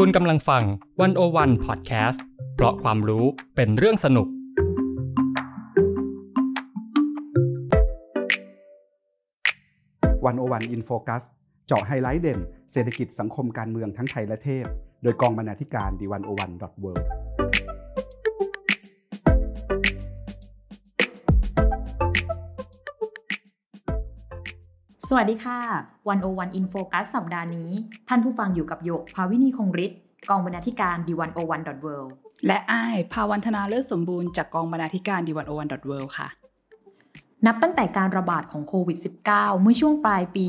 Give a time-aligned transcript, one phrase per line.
[0.00, 0.62] คุณกำลังฟัง
[1.00, 3.24] วันโอวันพอดแคสต์เพราะความรู้
[3.56, 4.28] เป็นเรื่องสนุก
[10.26, 11.22] 101 In Focus
[11.66, 12.38] เจาะไฮไลท์เด่น
[12.72, 14.66] เศรษฐกิจสังคมการเมืองทั้งไทยและเทศ
[15.02, 16.92] โดยกองบรรณาธิการ The101.world
[25.10, 25.58] สวัสดีค่ะ
[26.08, 27.70] 101 In Focus สัปดาห์นี้
[28.08, 29.98] ท่านผู้ฟังอยู่กับหยก ภาวินีคงฤทธิ์
[30.30, 31.96] กองบรรณาธิการ The101.world
[32.46, 36.28] และอ้าย ภาวันธนาเลิศสมบูรณ์จากกองบรรณาธิการ The101.world ค่ะ
[37.46, 38.98] นับตั้งแต่การระบาดของโควิด
[39.30, 40.46] -19 เมื่อช่วงปลายปี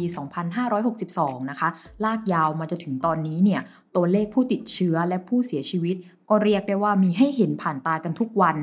[0.74, 1.70] 2562 นะคะ
[2.04, 3.62] ลากยาวมาจนถึงตอนนี้เนี่ย
[3.96, 5.96] ตัวเลขผู้ติดเชื้อและผู้เสียชีวิต
[6.30, 8.58] ก็เรียกได้ว่ามีให้เห็นผ่านตากันทุกวัน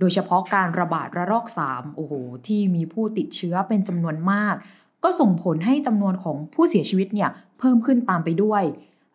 [0.00, 2.12] โดยเฉพาะการระบาดระลอก 3 โอ้โห
[2.46, 4.56] ที่มีผู้ติดเชื้อเป็นจำนวนมาก
[5.04, 8.62] ก็ส่งผลให้จำนวนของผู้เสียชีวิตเนี่ยเพิ่มขึ้นตามไปด้วย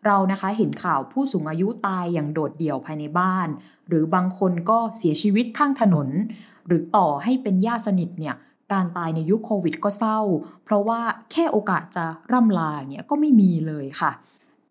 [0.06, 3.48] เรานะคะเห็นข่าวผู้สูงอายุตายอย่างโดดเดี่ยวภายในบ้าน
[3.88, 6.08] หรือบางคนก็เสียชีวิตข้างถนน
[6.66, 8.34] หรือต่อให้เป็นญาติสนิทเนี่ย
[8.72, 10.20] การตายในยุคโควิดก็เศร้า
[10.64, 11.00] เพราะว่า
[11.32, 14.10] แค่โอกาสจะร่ำลาเนี่ยก็ไม่มีเลยค่ะ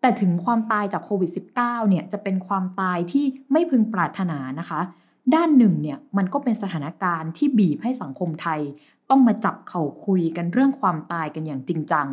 [0.00, 4.80] แต่ถึงความตายจากโควิด -19 เนี่ยจะเป็นความตายที่ไม่พึงปรารถนานะคะ
[5.34, 8.60] ด้านหนึ่งเนี่ยมันก็เป็นสถานการณ์ที่บีบให้สังคมไทย
[9.10, 12.08] ต้องมาจับเข่าคุยกันเรื่องความตายกันอย่างจริงจัง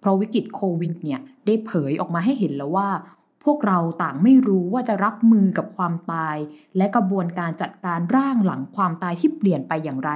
[0.00, 2.88] เพราะวิกฤตโควิดเนี่ยได้เผยออกมาให้เห็นแล้วว่า
[3.44, 6.36] พวกเราต่างไม่รู้ว่าจะรับมือกับความตาย
[6.76, 10.12] และกระบวนการจัดการร่างหลังความตายที่เปลี่ยนไปอย่างไร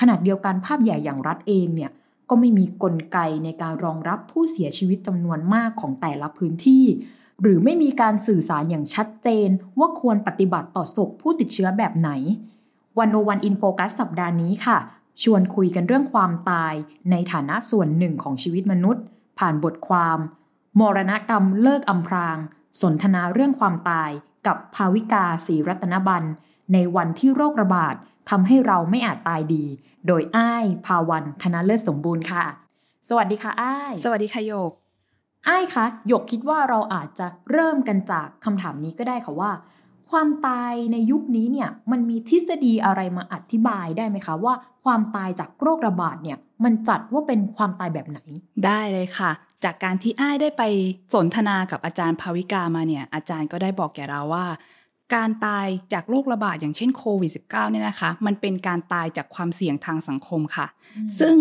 [0.00, 1.90] ขนาดเดียวกันภาพใหญ่อย่างรัฐเองเนี่ย
[2.28, 6.84] ก็ไม่มีกลไกในการรองรับผู้เสียชีวิตจำนวนมากของแต่ละพื้นที่
[7.42, 12.10] หรือไม่มีการสื่อสารอย่างชัดเจนว่าควรปฏิบัติต่อศพผู้ติดเชื้อแบบไหน
[12.98, 14.78] วันโอวันอินโฟกัสสัปดาห์นี้ค่ะ
[15.22, 16.74] ชวนคุยกันเรื่องความตาย
[17.10, 19.02] ในฐานะส่วนหนึ่งของชีวิตมนุษย์
[19.38, 20.18] ผ่านบทความ
[20.80, 22.38] มรณกรรมเลิกอำพราง
[22.82, 24.10] สนทนาเรื่องความตาย
[24.46, 26.22] กับภาวิกาศรีรัตนบัน
[26.72, 27.94] ในวันที่โรคระบาด
[28.30, 29.64] ทำให้เราไม่อาจตายดี
[30.06, 32.44] โดยอ้าย ภาวันธนาเลิศสมบูรณ์ค่ะ
[33.08, 34.72] สวัสดีค่ะอ้าย สวัสดีค่ะโยก
[35.46, 39.50] อ้ายคะหยกคิดว่าเราอาจจะเริ่มกันจากคำถามนี้ก็ได้ค่ะว่า
[40.10, 44.54] ความตายในยุคนี้เนี่ยมันมีทฤษฎีอะไรมาอธิบายได้ไหมคะว่า
[44.84, 48.20] ความตายจากโรคระบาดเนี่ยมันจัดว่าเป็นความตายแบบไหน
[48.64, 49.30] ได้เลยค่ะ
[49.64, 50.62] จากการที่อ้ายได้ไป
[51.14, 54.46] สนทนากับอาจารย์ภาวิกามาเนี่ยอาจารย์ก็ได้บอกแก่เราว่า
[55.14, 60.66] การตายจากโรคระบาดอย่างเช่นโควิด -19 เนี่ยนะคะ มันเป็นการตายจากความเสี่ยงทางสังคมค่ะ
[61.20, 61.36] ซึ่ง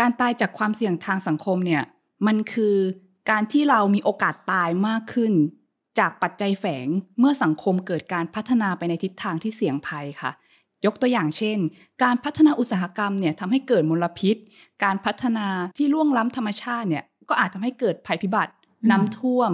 [0.00, 1.82] การตายจากความเสี่ยงทางสังคมเนี่ย
[2.26, 2.74] มันคือ
[3.30, 5.32] การที่เรามีโอกาสตายมากขึ้น
[5.98, 6.86] จากปัจจัยแฝง
[7.18, 10.30] เมื่อสังคมเกิดการพัฒนาไปในทิศทางที่เสี่ยงภัยค่ะ
[10.86, 11.58] ยกตัวอย่างเช่น
[12.02, 14.36] การพัฒนาอุตสาหกรรมเนี่ยทำให้เกิดมลพิษ
[14.84, 15.46] การพัฒนา
[15.78, 18.52] ที่ล่วงล้ำธรรมชาติเนี่ยก็อาจทำให้เกิดภัยพิบัติ
[18.90, 19.50] น้ำท่วม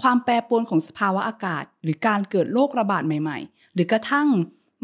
[0.00, 4.28] ความแปรปรวนของสภาวะอากาศ หรือการเกิดโรคระบาดใหม่ ๆ หรือกระทั่ง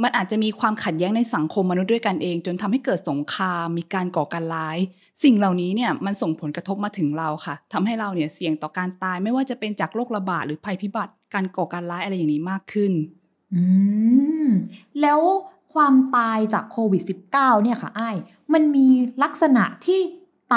[0.02, 4.78] มันอาจจะมีความขัดแย้งในสังคมมนุษย์ด้วยกันเอง จนทำให้เกิดสงครามมีการก่อการร้าย
[5.24, 12.92] สิ่งเหล่านี้เนี่ยมันส่งผลกระทบมาถึงเราค่ะทำให้เราเนี่ยเสี่ยงต่อการตายไม่ว่าจะเป็นจากโรคระบาดหรือภัยพิบัติ การก่อการร้ายอะไรอย่างนี้มากขึ้น
[13.54, 13.62] อื
[14.46, 14.48] ม
[15.00, 15.20] แล้ว
[15.74, 18.10] ความตายจากโควิด -19 เนี่ยค่ะไอ้
[18.52, 18.86] มันมี
[19.22, 20.00] ลักษณะที่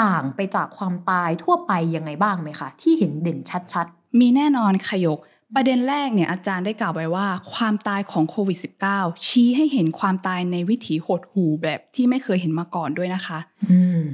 [0.00, 3.38] ต่างไปจากความตายทั่วไปยังไงบ้างไหมคะที่เห็นเด่น
[3.72, 5.18] ชัดๆ มีแน่นอนขยก
[5.54, 8.58] ประเด็นแรกเนี่ยอาจารย์ได้กล่าวไว้ว่า ความตายของโควิด
[8.92, 13.38] -19 ชี้ให้เห็นความตายในวิถีหดหูแบบที่ไม่เคยเห็นมาก่อนด้วยนะคะ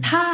[0.09, 0.27] ถ้า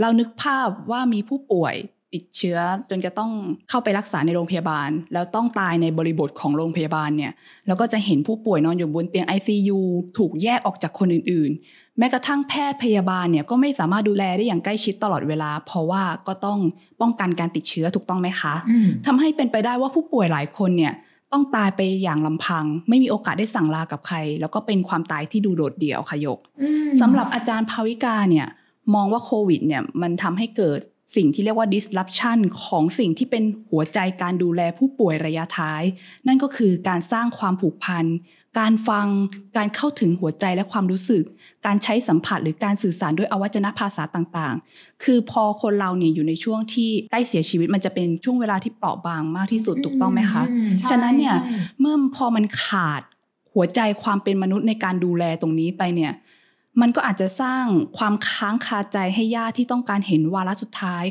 [0.00, 1.74] เรานึกภาพว่ามีผู้ป่วย
[2.14, 2.58] ติดเชื้อ
[2.90, 3.30] จนจะต้อง
[3.68, 7.32] เข้าไปรักษาในโรงพยาบาล แล้วต้องตายในบริบทของโรงพยาบาลเนี่ย
[7.66, 9.78] เราก็จะเห็นผู้ป่วยนอนอยู่บนเตียง ICU
[10.18, 16.58] ถูกแยกออกจากคนอื่น ๆ แม้กระทั่งแพทย์พยาบาลเนี่ยก็ไม่สามารถดูแลได้อย่างใกล้ชิดตลอดเวลา เพราะว่าก็ต้อง
[17.00, 18.54] ป้องกันการติดเชื้อถูกต้องไหมคะ
[19.06, 20.94] ทำให้เป็นไปได้ว่าผู้ป่วยหลายคนเนี่ย
[21.32, 26.38] ต้องตายไปอย่างลำพัง ไม่มีโอกาสได้สั่งลากับใคร แล้วก็เป็นความตายที่ดูโดดเดี่ยวขยก
[27.00, 28.46] สำหรับอาจารย์ภาวิกาเนี่ย
[28.94, 30.80] มองว่าโควิดเนี่ยมันทำให้เกิด
[31.16, 35.82] สิ่งที่เรียกว่า disruption ของสิ่งที่เป็นหัวใจการดูแลผู้ป่วยระยะท้าย
[36.26, 38.06] นั่นก็คือการสร้างความผูกพัน
[38.58, 39.06] การฟัง
[39.56, 41.24] การเข้าถึงหัวใจและความรู้สึก
[41.66, 50.42] การใช้สัมผัสหรือการสื่อสารด้วยอวัจนภาษาต่างๆ คือพอคนเราเนี่ยอยู่ในช่วงที่ใกล้เสียชีวิตมันจะเป็นช่วงเวลาที่เปราะบางมากที่สุดถูกต้องไหมคะ
[50.90, 51.36] ฉะนั้นเนี่ย
[51.80, 53.02] เมื่อพอมันขาด
[53.54, 56.12] หัวใจความเป็นมนุษย์ในการดูแลตรงนี้ไปเนี่ย
[56.80, 57.64] มันก็อาจจะสร้าง
[57.98, 61.04] ความค้างคาใจให้ญาติที่ต้องการเห็นวาระสุดท้าย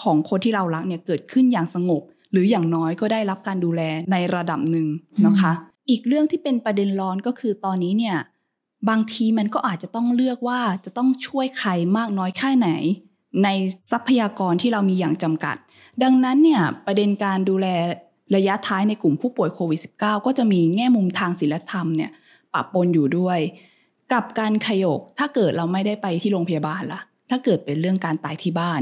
[0.00, 3.82] ของคนที่เรารักเนี่ยเกิดขึ้นอย่างสงบ หรืออย่างน้อยก็ได้รับการดูแล
[4.12, 4.86] ในระดับหนึ่ง
[5.26, 5.52] นะคะ
[5.90, 8.16] อีกเรื่องที่เป็นประเด็นร้อนก็คือตอนนี้เนี่ย
[8.88, 12.68] บางทีมันก็อาจจะต้องเลือกว่าจะต้องช่วยใครมากน้อยแค่ไหน
[13.44, 13.48] ใน
[13.92, 15.56] ทรัพยากรที่เรามีอย่างจำกัด
[16.02, 17.66] ดังนั้นเนี่ยประเด็นการดูแล
[18.36, 22.10] ระยะท้ายในกลุ่มผู้ป่วยโควิด -19 ก็จะมีแง่มุมทางศีลธรรมเนี่ย
[22.52, 23.38] ปะปนอยู่ด้วย
[24.12, 28.80] กับการขยกถ้าเกิดเราไม่ได้ไปที่โรงพยาบาลล่ะ ถ้าเกิดเป็นเรื่องการตายที่บ้าน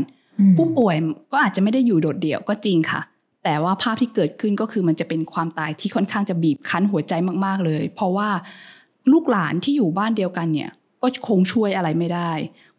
[0.57, 0.97] ผู้ป่วย
[1.33, 3.01] ก็อาจจะไม่ได้อยู่โดดเดี่ยวก็จริงค่ะ
[3.45, 7.13] แต่ว่าภาพที่เกิดขึ้นก็คือมันจะเป็นความตายที่ค่อนข้างจะบีบคั้นหัวใจ
[7.45, 8.29] มาก ๆเลย เพราะว่า
[9.13, 10.71] ลูกหลานที่อยู่บ้านเดียวกันเนี่ย
[11.03, 12.33] ก็คงช่วยอะไรไม่ได้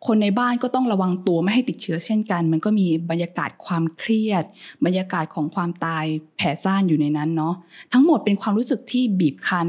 [0.06, 4.44] คนในบ้านก็ต้องระวังตัวไม่ให้ติดเชื้อเช่นกัน มันก็มีบรรยากาศความเครียด
[4.86, 6.06] บรรยากาศของความตาย
[6.38, 7.56] แผ่ซ่านอยู่ในนั้นเนาะ
[7.94, 9.68] ทั้งหมดเป็นความรู้สึกที่บีบคั้น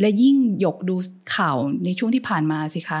[0.00, 0.96] และยิ่งหยกดู
[1.34, 3.00] ข่าวในช่วงที่ผ่านมาสิคะ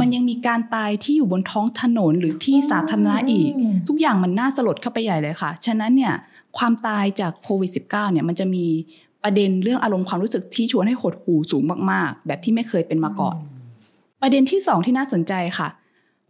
[0.00, 3.50] มันยังมีการตายที่อยู่บนท้องถนนหรือที่สาธารณะอีก
[3.88, 6.14] ทุกอย่างมันน่าสลดเข้าไปใหญ่เลยค่ะ ฉะนั้นเนี่ย
[6.58, 8.64] ความตายจากโควิด -19 เนี่ยมันจะมี
[9.22, 13.36] ประเด็นเรื่องอารมณ์ความรู้สึกที่ชวนให้หดหู่สูงมากๆ แบบที่ไม่เคยเป็นมาก่อน
[14.20, 15.68] ประเด็นที่สองที่น่าสนใจค่ะ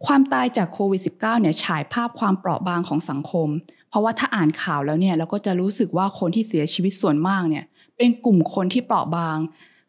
[0.05, 3.49] ความตายจากโควิด -19 เนี่ยฉายภาพความเปราะบางของสังคม
[3.89, 7.63] เพราะว่าถ้าอ่านข่าวแล้วเนี่ยเราก็จะรู้สึกว่าคนที่เสียชีวิตส่วนมากเนี่ย
[7.97, 9.37] เป็นกลุ่มคนที่เปราะบาง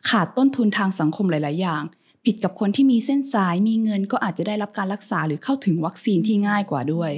[0.08, 1.82] ขาดต้นทุนทางสังคมหลาย ๆ อย่าง
[2.24, 7.10] ผิดกับคนที่มีเส้นสายมีเงินก็อาจจะได้รับการรักษาหรือเข้าถึงวัคซีนที่ง่ายกว่าด้วย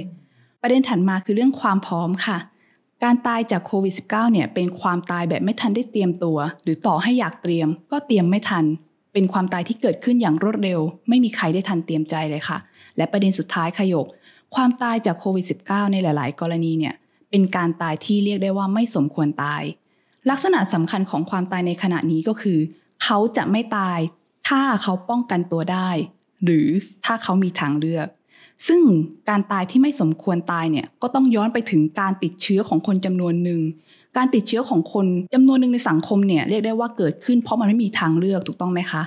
[0.61, 2.37] ประเด็นถัดมาคือเรื่องความพร้อมค่ะ
[3.03, 8.65] การตายจากโควิด -19 เนี่ยเป็นความตายแบบไม่ทันได้เตรียมตัว หรือต่อให้อยากเตรียม ก็เตรียมไม่ทัน
[9.13, 10.79] เป็นความตายที่เกิดขึ้นอย่างรวดเร็ว
[11.09, 12.57] ไม่มีใครได้ทันเตรียมใจเลยค่ะ
[12.97, 14.07] และประเด็นสุดท้ายขยก
[14.55, 16.95] ความตายจากโควิด -19 ในหลาย ๆ กรณีเนี่ย
[17.29, 19.63] เป็นการตายที่เรียกได้ว่าไม่สมควรตาย
[20.29, 22.59] ลักษณะสำคัญของความตายในขณะนี้ก็คือ
[23.03, 23.99] เขาจะไม่ตาย
[24.47, 25.89] ถ้าเขาป้องกันตัวได้
[26.43, 26.67] หรือ
[27.05, 28.07] ถ้าเขามีทางเลือก
[28.67, 28.81] ซึ่ง
[29.29, 33.61] การตายที่ไม่สมควรตายเนี่ยก็ต้องย้อนไปถึงการติดเชื้อของคนจำนวนหนึ่ง
[34.17, 39.01] การติดเชื้อของคนจำนวนหนึ่งในสังคมเนี่ยเรียกได้ว่าเกิดขึ้นเพราะมันไม่มีทางเลือกถูกต้องไหมคะ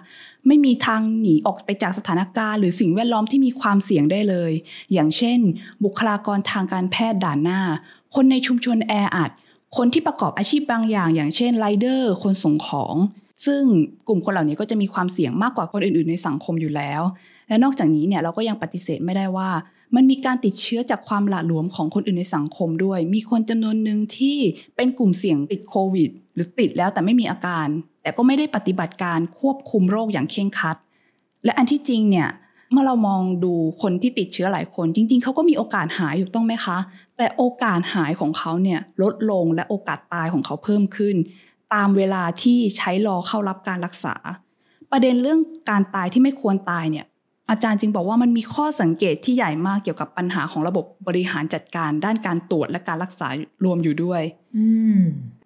[0.47, 4.53] ไม่มีทางหนีออกไปจากสถานการณ์ หรือสิ่งแวดล้อมที่มีความเสี่ยงได้เลย
[4.93, 5.39] อย่างเช่น
[5.85, 7.61] บุคลากรทางการแพทย์ด่านหน้า
[8.15, 9.31] คนในชุมชนแออัด
[9.77, 12.95] คนที่ประกอบอาชีพบางอย่าง อย่างเช่นไรเดอร์ คนส่งของ
[13.47, 13.63] ซึ่ง
[14.09, 17.03] กลุ่มคนเหล่านี้ก็จะมีความเสี่ยงมากกว่าคนอื่น ๆ ในสังคมอยู่แล้ว
[17.51, 19.51] และนอกจากนี้เนี่ยเราก็ยังปฏิเสธไม่ได้ว่า
[19.95, 24.39] มันมีการติดเชื้อจากความหละหลวมของคนอื่นในสังคมด้วย มีคนจำนวนหนึ่งที่
[24.77, 27.67] เป็นกลุ่มเสี่ยงติดโควิด หรือติดแล้วแต่ไม่มีอาการ
[28.03, 30.77] แต่ก็ไม่ได้ปฏิบัติการควบคุมโรคอย่างเคร่งครัด
[31.45, 32.29] และอันที่จริงเนี่ย
[32.73, 36.79] เมื่อเรามองดูคนที่ติดเชื้อหลายคน จริง ๆเขาก็มีโอกาสหายอยู่ต้องไหมคะ
[37.17, 41.17] แต่โอกาสหายของเขาเนี่ยลดลงและโอกาสตายของเขาเพิ่มขึ้น
[41.75, 44.15] ตามเวลาที่ใช้รอเข้ารับการรักษา
[44.91, 47.07] ประเด็นเรื่องการตายที่ไม่ควรตายเนี่ย
[47.51, 53.29] อาจารย์จึงบอกว่ามันมีข้อสังเกตที่ใหญ่มากเกี่ยวกับปัญหาของระบบบริหารจัดการ ด้านการตรวจและการรักษา
[53.65, 54.23] รวมอยู่ด้วย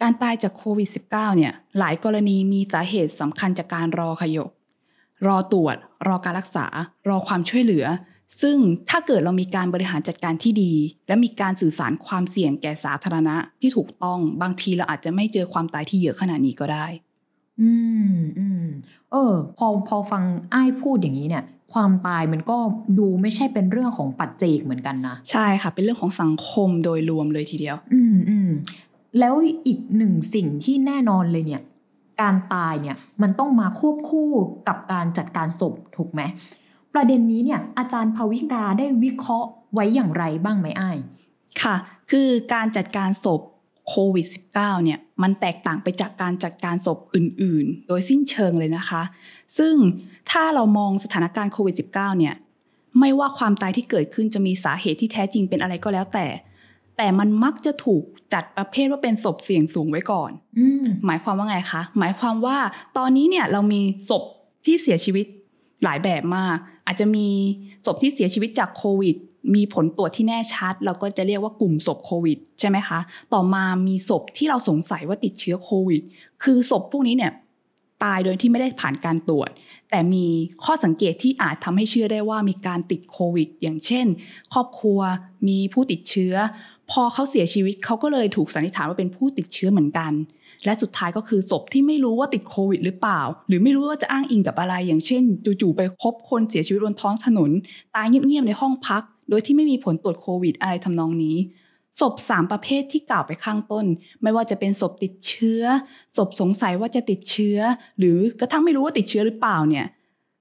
[0.03, 4.51] การตายจากโควิด -19 เนี่ย หลายกรณีมีสาเหตุสำคัญจากการรอขยก
[5.27, 5.77] รอตรวจ
[6.09, 6.67] รอการรักษา
[7.09, 7.85] รอความช่วยเหลือ
[8.43, 8.57] ซึ่ง
[8.91, 10.73] ถ้าเกิดเรามีการบริหารจัดการที่ดี
[11.09, 16.87] และมีการสื่อสารความเสี่ยงแก่สาธารณะที่ถูกต้องบางทีเราอาจจะไม่เจอความตายที่เยอะขนาดนี้ก็ได้
[17.61, 17.71] อื
[18.15, 18.65] มอืม
[19.13, 22.57] เออ พอพอฟังไอ้พูดอย่างนี้เนี่ย ความตายมันก็
[22.99, 28.51] ดูไม่ใช่เป็นเรื่องของปัจเจกเหมือนกันนะใช่ค่ะ เป็นเรื่องของสังคมโดยรวมเลยทีเดียว อืมอืม
[29.19, 29.35] แล้ว
[29.67, 31.63] อีกหนึ่งสิ่งที่แน่นอนเลยเนี่ย
[32.21, 34.31] การตายเนี่ยมันต้องมาควบคู่
[34.69, 36.21] กับการจัดการศพถูกไหม
[36.95, 40.99] ประเด็นนี้เนี่ยอาจารย์ภวิกาได้วิเคราะห์ไว้อย่างไรบ้างไหมอ้าย
[41.63, 41.77] ค่ะ
[42.11, 43.41] คือการจัดการศพ
[43.89, 44.27] โควิด
[44.57, 49.03] -19 เนี่ยมันแตกต่างไปจากการจัดการศพอื่นๆ โดยสิ้นเชิงเลยนะคะ
[49.59, 49.75] ซึ่ง
[50.31, 52.35] ถ้าเรามองสถานการณ์โควิด -19 เนี่ย
[53.01, 56.27] ไม่ว่าความตายที่เกิดขึ้นจะมีสาเหตุที่แท้จริงเป็นอะไรก็แล้วแต่
[56.97, 60.31] แต่มันมักจะถูกจัดประเภทว่าเป็นศพเสี่ยงสูงไว้ก่อน
[61.07, 62.59] หมายความว่าไงคะ หมายความว่า
[62.97, 64.23] ตอนนี้เนี่ยเรามีศพ
[64.65, 65.27] ที่เสียชีวิต
[65.85, 67.29] หลายแบบมาก อาจจะมี
[67.87, 69.17] ศพที่เสียชีวิตจากโควิด
[69.55, 72.99] มีผลตรวจที่แน่ชัด เราก็จะเรียกว่ากลุ่มศพโควิดใช่ไหมคะ
[73.33, 76.03] ต่อมามีศพที่เราสงสัยว่าติดเชื้อโควิด
[76.43, 77.33] คือศพพวกนี้เนี่ย
[78.05, 79.51] ตายโดยที่ไม่ได้ผ่านการตรวจ
[79.91, 80.27] แต่มี
[80.65, 84.07] ข้อสังเกตที่อาจทำให้เชื่อได้ว่ามีการติดโควิด อย่างเช่น
[84.53, 85.01] ครอบครัว
[85.49, 86.35] มีผู้ติดเชื้อ
[86.91, 90.13] พอเขาเสียชีวิตเขาก็เลยถูกสันนิษฐานว่าเป็นผู้ติดเชื้อเหมือนกัน
[90.65, 95.23] และสุดท้ายก็คือศพที่ไม่รู้ว่าติดโควิดหรือเปล่า หรือไม่รู้ว่าจะอ้างอิงกับอะไร อย่างเช่น
[95.61, 97.51] จู่ๆไปพบคนเสียชีวิตบนท้องถนน
[97.95, 101.37] ตายเงียบๆในห้องพัก โดยที่ไม่มีผลตรวจโควิดอะไรทำนองนี้
[102.01, 103.87] ศพสามประเภทที่กล่าวไปข้างต้น
[104.23, 105.63] ไม่ว่าจะเป็นศพติดเชื้อ
[106.17, 107.59] ศพสงสัยว่าจะติดเชื้อ
[107.99, 109.87] หรือกระทั่งไม่รู้ว่าติดเชื้อหรือเปล่าเนี่ย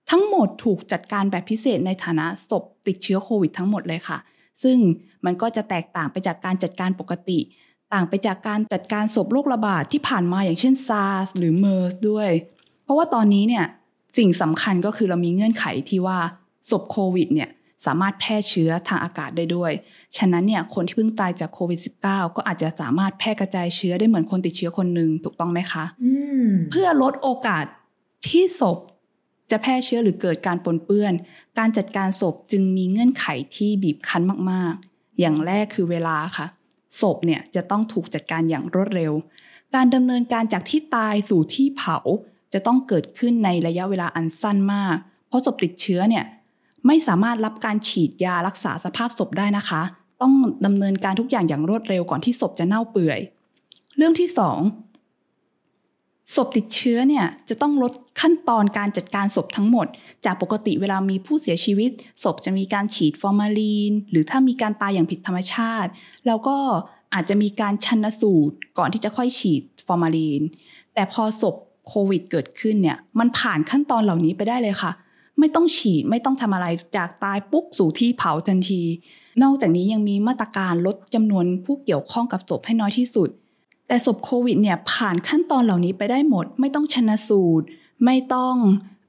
[0.09, 4.17] ทั้งหมดถูกจัดการแบบพิเศษในฐานะศพติดเชื้อโควิดทั้งหมดเลยค่ะ
[4.63, 4.77] ซึ่ง
[5.25, 7.39] มันก็จะแตกต่างไปจากการจัดการปกติ
[7.93, 12.29] ต่างไปจากการจัดการศพโรคระบาดที่ผ่านมาอย่างเช่นซาร์สหรือเมอร์สด้วย
[12.83, 13.65] เพราะว่าตอนนี้เนี่ย
[14.17, 16.17] สิ่งสำคัญก็คือเรามีเงื่อนไขที่ว่า
[16.69, 17.49] ศพโควิดเนี่ย
[17.85, 19.71] สามารถแพร่เชื้อทางอากาศได้ด้วย
[20.17, 25.85] ฉะนั้นเนี่ยคนที่เพิ่งตายจากโควิด -19 ก็อาจจะสามารถแพร่กระจายเชื้อได้เหมือนคนติดเชื้อคนหนึ่งถูกต้องไหมคะ
[26.71, 27.65] เพื่อลดโอกาส
[28.27, 28.77] ที่ศพ
[29.51, 31.13] จะแพร่เชื้อหรือเกิดการปนเปื้อน
[31.59, 33.25] การจัดการศพจึงมีเงื่อนไข
[33.55, 36.47] ที่บีบคั้นมาก ๆ อย่างแรกคือเวลาค่ะ
[37.01, 39.13] ศพเนี่ยจะต้องถูกจัดการอย่างรวดเร็ว
[39.75, 41.97] การดำเนินการจากที่ตายสู่ที่เผา
[42.53, 44.95] จะต้องเกิดขึ้นในระยะเวลาอันสั้นมาก
[45.27, 46.25] เพราะศพติดเชื้อเนี่ย
[46.87, 49.81] ไม่สามารถรับการฉีดยารักษาสภาพศพได้นะคะ
[50.21, 50.33] ต้อง
[50.65, 53.19] ดำเนินการทุกอย่างอย่างรวดเร็วก่อนที่ศพจะเน่าเปื่อย
[53.97, 54.59] เรื่องที่สอง
[56.35, 59.87] ศพติดเชื้อเนี่ยจะต้องลดขั้นตอนการจัดการศพทั้งหมด
[60.25, 61.91] จากปกติเวลามีผู้เสียชีวิต
[62.23, 65.89] ศพจะมีการฉีดฟอร์มาลีน หรือถ้ามีการตายอย่างผิดธรรมชาติ
[66.27, 66.57] แล้วก็
[67.13, 70.41] อาจจะมีการชันสูตรก่อนที่จะค่อยฉีดฟอร์มาลีน
[70.93, 71.55] แต่พอศพ
[71.87, 74.91] โควิดเกิดขึ้นเนี่ยมันผ่านขั้นตอนเหล่านี้ไปได้เลยค่ะ
[75.39, 78.81] ไม่ต้องฉีดไม่ต้องทำอะไรจากตายปุ๊บสู่ที่เผาทันที
[79.43, 83.29] นอกจากนี้ยังมีมาตรการลดจำนวนผู้เกี่ยวข้องกับศพให้น้อยที่สุด
[83.87, 87.65] แต่ศพโควิดเนี่ยผ่านขั้นตอนเหล่านี้ไปได้หมด ไม่ต้องชนะสูตร
[88.05, 88.55] ไม่ต้อง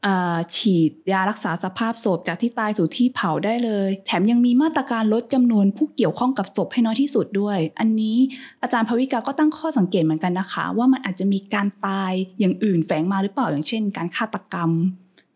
[0.07, 0.09] อ
[0.57, 8.17] ฉีดยารักษาสภาพศพจากที่ตายสู่ที่เผาได้เลย แถมยังมีมาตรการลดจำนวนผู้เกี่ยวข้องกับศพให้น้อยที่สุดด้วย อันนี้
[8.63, 14.71] อาจารย์ภวิกาก็ตั้งข้อสังเกตเหมือนกันนะคะ ว่ามันอาจจะมีการตายอย่างอื่นแฝงมาหรือเปล่าอย่างเช่น การฆาตกรรม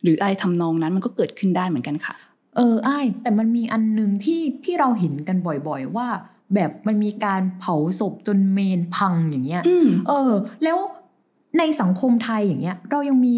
[0.03, 2.15] หรืออะไรทำนองนั้นมันก็เกิดขึ้นได้เหมือนกันค่ะ
[2.57, 6.09] เออไอ้แต่มันมีอันหนึ่งที่ที่เราเห็นกันบ่อยๆ ว่า
[6.55, 9.63] แบบมันมีการเผาศพจนเมนพังอย่างเงี้ย
[10.09, 10.33] เออ
[10.65, 10.79] แล้ว
[11.59, 13.37] ในสังคมไทยอย่างเงี้ย เรายังมี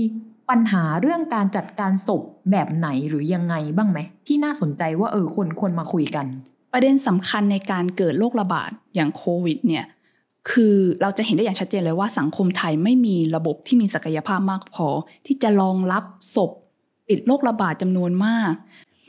[0.50, 6.26] ปัญหาเรื่องการจัดการศพแบบไหนหรือยังไงบ้างไหม ที่น่าสนใจว่าเออคนคนมาคุยกัน
[6.73, 9.85] ประเด็นสำคัญในการเกิดโรคระบาดอย่างโควิดเนี่ย
[10.51, 14.87] คือเราจะเห็นได้อย่างชัดเจนเลยว่าสังคมไทยไม่มีระบบที่มีศักยภาพมากพอ
[15.27, 16.05] ที่จะรองรับ
[16.35, 16.51] ศพ
[17.09, 18.53] ติดโรคระบาดจำนวนมาก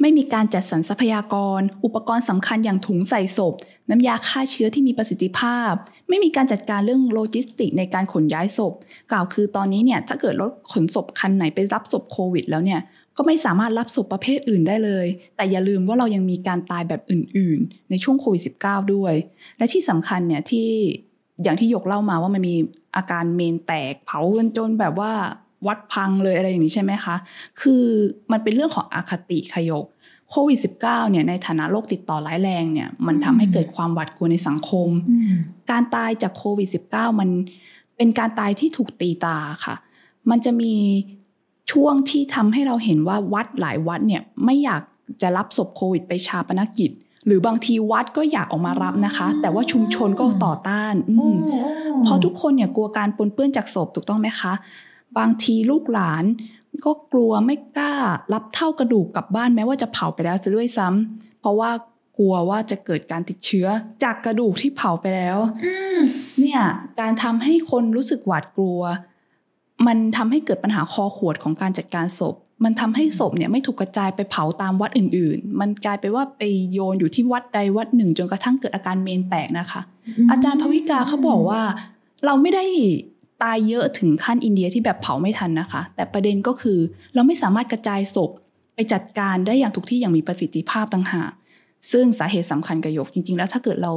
[0.02, 3.54] ไม่มีการจัดสรรทรัพยากร อุปกรณ์สำคัญอย่างถุงใส่ศพ
[3.90, 5.74] น้ำยาฆ่าเชื้อที่มีประสิทธิภาพ
[6.10, 8.74] ไม่มีการจัดการเรื่องโลจิสติกในการขนย้ายศพ
[9.12, 12.80] กล่าวคือตอนนี้เนี่ยถ้าเกิดรถขนศพคันไหนไปรับศพโควิด แล้วเนี่ย
[13.18, 19.14] ก็ไม่สามารถรับศพประเภทอื่นได้เลย แต่อย่าลืมว่าเรายังมีการตายแบบอื่น ๆ ในช่วงโควิด -19 ด้วย
[19.58, 20.70] และที่สำคัญเนี่ยที่
[21.44, 22.56] อย่างที่ยกเล่ามาว่ามันมี
[22.96, 25.12] อาการเมนแตกเผากันจนแบบว่า
[25.68, 27.16] วัดพังเลยอะไรอย่างนี้ใช่ไหมคะ
[27.62, 27.84] คือ
[28.32, 29.86] มันเป็นเรื่องของอคติขยก
[30.30, 34.90] โควิด -19 เนี่ยในฐานะโรคติดต่อร้ายแรงเนี่ยมันทำให้เกิดความหวาดกลัวในสังคม
[35.72, 37.30] การตายจากโควิด -19 มัน
[37.98, 39.76] เป็นการตายที่ถูกตีตาค่ะ
[40.30, 40.74] มันจะมี
[41.72, 44.82] ช่วงที่ทำให้เราเห็นว่าวัดหลายวัดเนี่ยไม่อยาก
[45.22, 46.92] จะรับศพโควิดไปชาปนกิจ
[47.26, 51.22] หรือบางทีวัดก็อยากออกมารับนะคะ แต่ว่าชุมชนก็ต่อต้านอ
[52.04, 54.54] เพราะทุกคนเนี่ยกลัวการปนเปื้อนจากศพถูกต้องไหมคะ
[55.18, 56.24] บางทีลูกหลาน
[56.86, 57.94] ก็กลัวไม่กล้า
[58.34, 61.72] รับเท่ากระดูกกลับบ้านแม้ว่าจะเผาไปแล้วจะด้วยซ้ำเพราะว่า
[62.18, 63.68] กลัวว่าจะเกิดการติดเชื้อ
[64.04, 65.38] จากกระดูกที่เผาไปแล้ว
[66.40, 66.62] เนี่ย
[67.00, 68.82] การทำให้คนรู้สึกหวาดกลัว
[69.88, 76.42] มันทำให้เกิดปัญหาคอขวดของการจัดการศพ มันทำให้ศพเนี่ยไม่ถูกกระจายไปเผาตามวัดอื่นๆ มันกลายไปว่าไป
[76.72, 79.82] โยนอยู่ที่วัดใดวัดหนึ่ง จนกระทั่งเกิดอาการเมนแตกนะคะ
[80.32, 81.62] อาจารย์พวิกาเขาบอกว่า
[82.26, 82.66] เราไม่ได้
[83.44, 86.80] ตายเยอะถึงขั้นอินเดียที่แบบเผาไม่ทันนะคะ แต่ประเด็นก็คือ
[87.14, 88.32] เราไม่สามารถกระจายศพ
[88.76, 91.32] ไปจัดการได้อย่างถูกที่อย่างมีประสิทธิภาพต่างหาก
[91.92, 93.94] ซึ่งสาเหตุสำคัญกับยกจริง ๆ แล้วถ้าเกิดเรา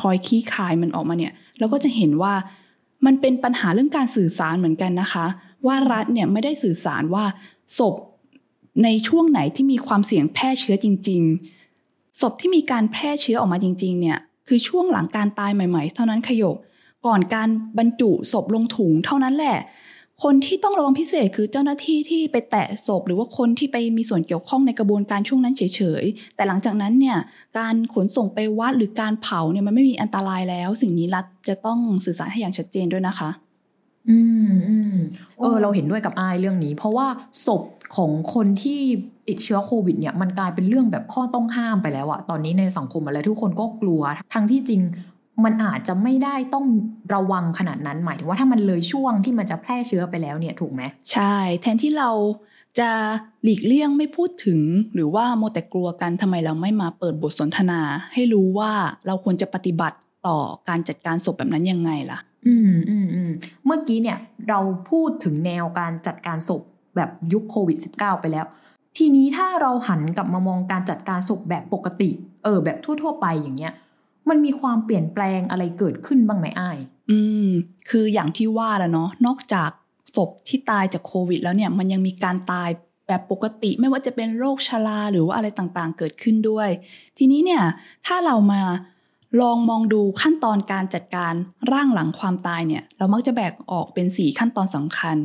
[0.00, 2.34] คอยขี้คายมันออกมาเนี่ย เราก็จะเห็นว่า
[3.06, 5.26] มันเป็นปัญหาเรื่องการสื่อสารเหมือนกันนะคะ
[5.66, 7.24] ว่ารัฐเนี่ยไม่ได้สื่อสารว่า
[7.78, 7.94] ศพ
[8.84, 11.22] ในช่วงไหนที่มีความเสี่ยงแพร่เชื้อจริง
[11.72, 14.18] ๆ ศพที่มีการแพร่เชื้อออกมาจริง ๆ เนี่ย
[14.48, 16.56] คือช่วงหลังการตายใหม่ ๆ เท่านั้นขยก
[17.06, 19.58] ก่อนการบรรจุศพลงถุงเท่านั้นแหละ
[20.22, 25.62] คนที่ต้องระวังพิเศษคือเจ้าหน้าที่ที่ไปแตะศพ หรือว่าคนที่ไปมีส่วนเกี่ยวข้องในกระบวนการช่วงนั้นเฉ
[26.02, 27.18] ย ๆ แต่หลังจากนั้นเนี่ย
[27.58, 33.30] การขนส่งไปวัดหรือการเผาเนี่ยมันไม่มีอันตรายแล้ว สิ่งนี้รัฐจะต้องสื่อสารให้อย่างชัดเจนด้วยนะคะ
[34.08, 34.96] อืมอืม
[35.40, 37.06] เออเราเห็นด้วยกับอายเรื่องนี้ เพราะว่า
[37.46, 37.62] ศพ
[37.96, 38.80] ของคนที่
[39.28, 44.02] ติดเชื้อโควิดเนี่ยมันกลายเป็นเรื่องแบบข้อต้องห้ามไปแล้วอะตอนนี้ในสังคมอะไรทุกคนก็กลัว
[44.34, 44.80] ทั้งที่จริง
[45.44, 46.66] มันอาจจะไม่ได้ต้อง
[47.14, 50.82] ระวังขนาดนั้นหมายถึงว่าถ้ามันเลยช่วงที่มันจะแพร่เชื้อไปแล้วเนี่ยถูกไหม
[51.12, 52.10] ใช่ แทนที่เรา
[52.78, 52.90] จะ
[53.42, 54.60] หลีกเลี่ยงไม่พูดถึง
[54.94, 57.80] หรือว่าโมแต่กลัวกันทำไมเราไม่มาเปิดบทสนทนา
[58.14, 58.72] ให้รู้ว่า
[59.06, 63.30] เราควรจะปฏิบัติต่อการจัดการศพแบบนั้นยังไงล่ะ อืมอืมอืม
[63.66, 64.60] เมื่อกี้เนี่ยเรา
[64.90, 66.62] พูดถึงแนวการจัดการศพ
[66.96, 68.46] แบบยุคโควิด -19 ไปแล้ว
[68.96, 72.10] ทีนี้ถ้าเราหันกลับมามองการจัดการศพแบบปกติ
[72.44, 73.72] เออ แบบทั่วๆไปอย่างเงี้ย
[74.28, 76.78] มันมีความเปลี่ยนแปลงอะไรเกิดขึ้นบ้างไหมอ้าย
[77.10, 77.48] อืม
[77.90, 79.70] คืออย่างที่ว่าแล้วเนาะนอกจาก
[80.16, 82.68] ศพที่ตายจากโควิด แล้วเนี่ยมันยังมีการตาย
[83.08, 86.68] แบบปกติไม่ว่าจะเป็นโรคชราหรือว่าอะไรต่างๆ เกิดขึ้นด้วย
[87.18, 87.62] ทีนี้เนี่ย
[88.06, 88.60] ถ้าเรามา
[89.40, 91.34] ลองมองดูขั้นตอนการจัดการ
[91.72, 95.16] ร่างหลังความตายเนี่ย เรามักจะแบ่งออกเป็น 4 ขั้นตอนสำคัญ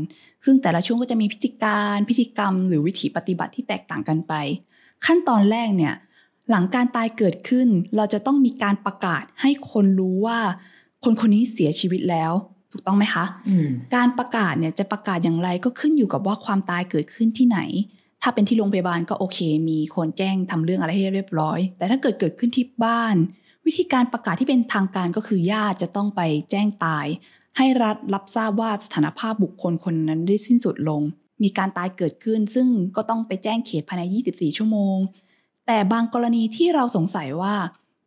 [0.46, 4.34] ซึ่งแต่ละช่วงก็จะมีพิธีการพิธีกรรม หรือวิถีปฏิบัติที่แตกต่างกันไป
[5.06, 5.94] ขั้นตอนแรกเนี่ย
[6.50, 10.40] หลังการตายเกิดขึ้น เราจะต้องมีการประกาศให้คนรู้ว่า
[11.04, 12.32] คนคนนี้เสียชีวิตแล้ว
[12.72, 13.26] ถูกต้องไหมคะ
[13.96, 17.60] การประกาศเนี่ยจะประกาศอย่างไรก็ขึ้นอยู่กับว่าความตายเกิดขึ้นที่ไหน
[18.22, 19.40] ถ้าเป็นที่โรงพยาบาลก็โอเค
[19.70, 23.16] มีคนแจ้งทำเรื่องอะไรให้เรียบร้อย แต่ถ้าเกิดเกิดขึ้นที่บ้าน
[23.66, 27.06] วิธีการประกาศที่เป็นทางการก็คือญาติจะต้องไปแจ้งตาย
[27.58, 31.02] ให้รัฐรับทราบว่าสถานภาพบุคคลคนนั้นได้สิ้นสุดลง
[31.44, 34.98] มีการตายเกิดขึ้น ซึ่งก็ต้องไปแจ้งเขตภายใน 24 ชั่วโมง
[35.68, 37.56] แต่บางกรณีที่เราสงสัยว่า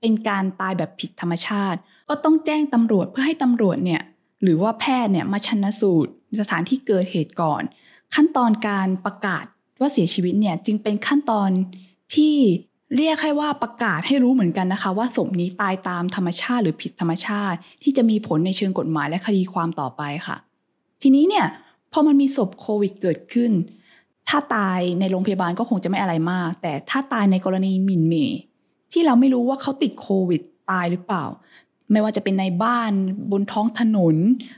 [0.00, 4.02] เป็นการตายแบบผิดธรรมชาติ ก็ต้องแจ้งตำรวจเพื่อให้ตำรวจเนี่ย
[4.42, 7.62] หรือว่าแพทย์เนี่ยมาชันสูตรสถานที่เกิดเหตุก่อน
[8.14, 9.44] ขั้นตอนการประกาศ
[9.80, 11.50] ว่าเสียชีวิตเนี่ยจึงเป็นขั้นตอน
[12.14, 12.34] ที่
[12.96, 20.36] เรียกให้ว่าประกาศให้รู้เหมือนกันนะคะ ว่าศพนี้ตายตามธรรมชาติหรือผิดธรรมชาติ ที่จะมีผลในเชิงกฎหมายและคดีความต่อไปค่ะ
[21.02, 21.46] ทีนี้เนี่ย
[21.92, 23.52] พอมันมีศพโควิดเกิดขึ้น
[24.28, 28.40] ถ้าตายในโรงพยาบาลก็คงจะไม่อะไรมาก แต่ถ้าตายในกรณีหมิ่นเมย์
[28.92, 31.24] ที่เราไม่รู้ว่าเขาติดโควิดตายหรือเปล่า
[31.92, 32.92] ไม่ว่าจะเป็นในบ้าน
[33.32, 34.16] บนท้องถนน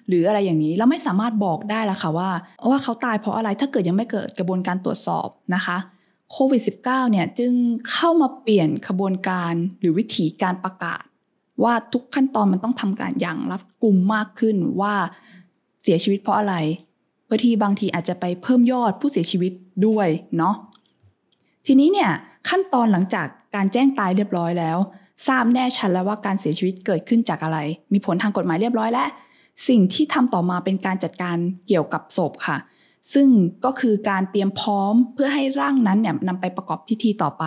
[0.08, 2.30] หรืออะไรอย่างนี้เราไม่สามารถบอกได้ละค่ะว่า
[2.70, 5.76] ว่าเขาตายเพราะอะไรถ้าเกิดยังไม่เกิดกระบวนการตรวจสอบนะคะ
[6.30, 7.52] โควิด -19 เนี่ยจึง
[7.90, 11.02] เข้ามาเปลี่ยนขบวนการหรือวิธีการประกาศ
[11.62, 14.95] ว่าทุกขั้นตอนมันต้องทำการอย่างรัดกุมมากขึ้นว่า
[15.83, 16.54] เสียชีวิตเพราะอะไร
[17.28, 19.52] บางทีบางทีอาจจะไปเพิ่มยอดผู้เสียชีวิต
[19.87, 20.54] ด้วยเนาะ
[21.66, 22.11] ทีนี้เนี่ย
[22.49, 24.78] ขั้นตอนหลังจากการแจ้งตายเรียบร้อยแล้ว
[25.26, 27.59] ทราบแน่ชัดแล้วว่าการเสียชีวิตเกิดขึ้นจากอะไร
[27.92, 29.09] มีผลทางกฎหมายเรียบร้อยแล้ว
[29.68, 32.56] สิ่งที่ทำต่อมาเป็นการจัดการเกี่ยวกับศพค่ะ
[33.14, 33.28] ซึ่ง
[33.64, 37.44] ก็คือการเตรียมพร้อมเพื่อให้ร่างนั้นเนี่ยนำไปประกอบพิธีต่อไป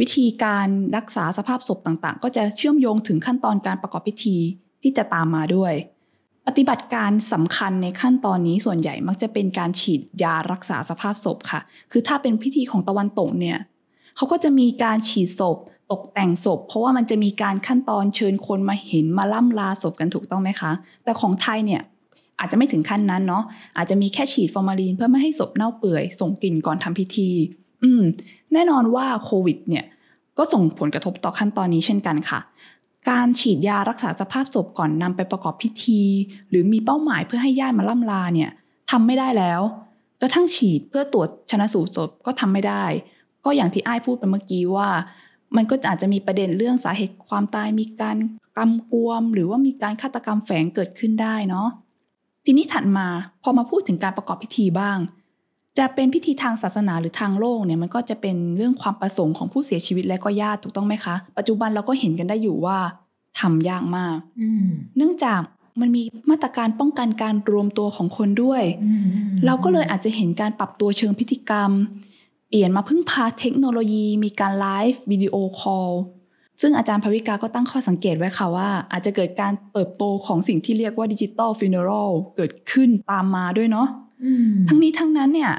[0.00, 4.36] วิธีการรักษาสภาพศพต่างๆ ก็จะเชื่อมโยงถึงขั้นตอนการประกอบพิธี
[4.82, 5.72] ที่จะตามมาด้วย
[6.46, 11.60] ปฏิบัติการสำคัญในขั้นตอนนี้ส่วนใหญ่มักจะเป็นการฉีดยารักษาสภาพศพค่ะ
[11.92, 13.58] คือถ้าเป็นพิธีของตะวันตกเนี่ย
[14.16, 15.56] เขาก็จะมีการฉีดศพ
[15.92, 20.72] ตกแต่งศพ เพราะว่ามันจะมีการขั้นตอนเชิญคนมาเห็นมาล่ำลาศพกันถูกต้องไหมคะ
[21.04, 21.82] แต่ของไทยเนี่ย
[22.38, 23.44] อาจจะไม่ถึงขั้นนั้นเนาะ
[23.76, 27.30] อาจจะมีแค่ฉีดฟอร์มาลีนเพื่อไม่ให้ศพเน่าเปื่อย ส่งกลิ่นก่อนทำพิธี
[27.82, 28.02] อืม
[28.52, 29.84] แน่นอนว่าโควิด เนี่ย
[30.38, 32.40] ก็ส่งผลกระทบต่อขั้นตอนนี้เช่นกันค่ะ
[33.10, 36.02] การฉีดยารักษาสภาพศพก่อนนำไปประกอบพิธี
[36.48, 38.50] หรือมีเป้าหมายเพื่อให้ญาติมาล่ำลาเนี่ย
[38.90, 39.60] ทำไม่ได้แล้ว
[40.20, 42.84] กระทั่งฉีดเพื่อตรวจชนะสูตรศพก็ทำไม่ได้
[43.44, 44.88] ก็อย่างที่ไอ้พูดไปเมื่อกี้ว่า
[45.56, 48.16] มันก็อาจจะมีประเด็นเรื่องสาเหตุความตายมีการ
[48.56, 51.68] กำกวม หรือว่ามีการฆาตกรรมแฝงเกิดขึ้นได้เนาะ
[52.46, 53.06] ทีนี้ถัดมา
[53.42, 54.98] พอมาพูดถึงการประกอบพิธีบ้าง
[55.78, 62.78] จะเป็นพิธีทางศาสนาหรือทางโลกเนี่ยมันก็จะเป็นเรื่องความประสงค์ของผู้เสียชีวิตและก็ญาติถูกต้องไหมคะ ปัจจุบันเราก็เห็นกันได้อยู่ว่า
[63.40, 64.16] ทำยากมาก
[64.96, 65.40] เนื่องจาก
[65.80, 68.62] มันมีมาตรการป้องกันการรวมตัวของคนด้วย
[69.46, 71.70] เราก็เลยอาจจะเห็นการปรับตัวเชิงพิธีกรรม
[72.48, 75.90] เปลี่ยนมาพึ่งพาเทคโนโลยี มีการไลฟ์วิดีโอคอล
[76.60, 83.88] ซึ่งอาจารย์ภวิกาก็ตั้งข้อสังเกตไว้ค่ะว่า อาจจะเกิดการเติบโตของสิ่งที่เรียกว่า digital funeralเกิดขึ้นตามมาด้วยเนาะ
[84.68, 85.52] ทั้งนี้ทั้งนั้นเนี่ย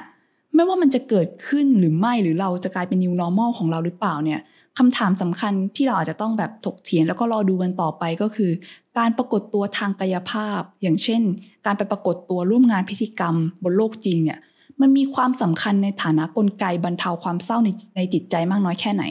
[0.55, 4.39] ไม่ว่ามันจะเกิดขึ้นหรือไม่หรือเราจะกลายเป็น new normal ของเราหรือเปล่าเนี่ย
[4.77, 8.51] คำถามสำคัญที่เราอาจจะต้องแบบถกเถียงแล้วก็รอดูกันต่อไปก็คือ
[8.97, 11.21] การปรากฏตัวทางกายภาพ อย่างเช่น
[11.65, 14.39] การไปปรากฏตัวร่วมงานพิธีกรรม บนโลกจริงเนี่ย
[14.81, 19.03] มันมีความสำคัญในฐานะกลไกบรรเทาความเศร้าในในจิตใจมากน้อยแค่ไหน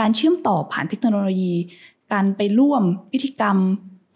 [0.00, 1.54] การเชื่อมต่อผ่านเทคโนโลยี
[2.12, 3.58] การไปร่วมพิธีกรรม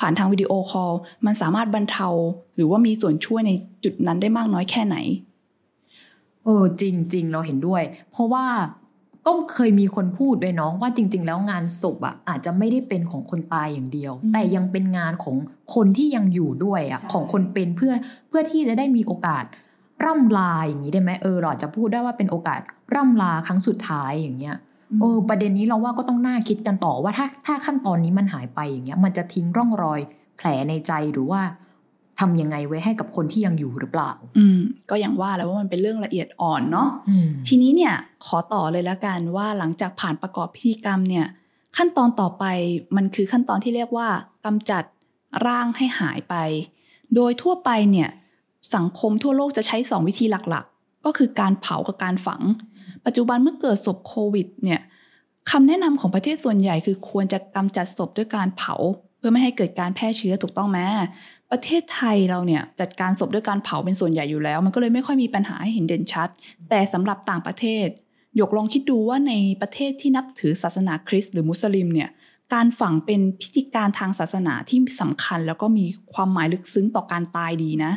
[0.01, 0.93] ผ่านทางวิดีโอคอล
[1.27, 2.09] มันสามารถบรรเทา
[2.55, 3.53] หรือว่ามีส่วนช่วยใน
[3.85, 4.97] จุดนั้นได้มากน้อยแค่ไหน
[6.45, 8.47] เออจริงจริงเราเห็นด้วย เพราะว่า
[9.27, 15.37] ก็เคยมีคนพูดด้วยเนาะว่าจริง ๆ แล้วงานศพอะอาจจะไม่ได้เป็นของคนตายอย่างเดียว แต่ยังเป็นงานของ
[15.75, 17.93] คนที่ยังอยู่ด้วยอะของคนเป็นเพื่อ
[18.29, 19.45] เพื่อที่จะได้มีโอกาส
[20.05, 22.61] ร่ำลาอย่างนี้ได้ไหมเออเราจะพูดได้ว่าเป็นโอกาส
[22.95, 24.57] ร่ำลาครั้งสุดท้ายอย่างเงี้ย
[25.01, 30.01] เออประเด็นนี้เราว่าก็ต้องน่าคิดกันต่อว่าถ้าถ้าขั้นตอนนี้มันหายไปอย่างเงี้ย มันจะทิ้งร่องรอย
[30.37, 31.40] แผลในใจหรือว่า
[32.20, 34.59] ทำยังไงไว้ให้กับคนที่ยังอยู่หรือเปล่า อืม
[34.90, 36.88] ก็อย่างว่าแล้วว่ามันเป็นเรื่องละเอียดอ่อนเนาะ
[37.48, 37.94] ทีนี้เนี่ย
[38.27, 41.27] ขอต่อเลยละกันว่าหลังจากผ่านประกอบพิธีกรรมเนี่ย
[41.77, 42.44] ขั้นตอนต่อไป
[42.96, 44.09] มันคือขั้นตอนที่เรียกว่า
[44.46, 44.85] กำจัด
[45.46, 46.35] ร่างให้หายไป
[47.14, 48.09] โดยทั่วไปเนี่ย
[48.74, 52.42] สังคมทั่วโลกจะใช้สองวิธีหลักๆ ก็คือการเผากับการฝัง
[53.07, 54.81] ปัจจุบันเมื่อเกิดศพโควิดเนี่ย
[55.51, 58.75] คำแนะนำของประเทศส่วนใหญ่คือควรจะกำจัดศพด้วยการเผา
[59.19, 60.79] เพื่อไม่ให้เกิดการแพร่เชื้อถูกต้องไหม
[61.51, 66.29] ประเทศไทยเราเนี่ยจัดการศพด้วยการเผาเป็นส่วนใหญ่อยู่แล้ว มันก็เลยไม่ค่อยมีปัญหาให้เห็นเด่นชัด
[66.69, 67.87] แต่สำหรับต่างประเทศ
[68.41, 72.11] ยกลองคิดดูว่าในประเทศที่นับถือศาสนาคริสต์หรือมุสลิมเนี่ย
[72.55, 75.85] การฝังเป็นพิธีการทางศาสนาที่สำคัญ แล้วก็มี
[76.15, 77.93] ความหมายลึกซึ้งต่อการตายดีนะ